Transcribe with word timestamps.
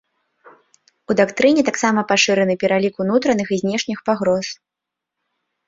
У 1.13 1.17
дактрыне 1.19 1.61
таксама 1.69 2.01
пашыраны 2.13 2.57
пералік 2.65 2.95
унутраных 3.07 3.47
і 3.55 3.63
знешніх 3.65 3.99
пагроз. 4.11 4.53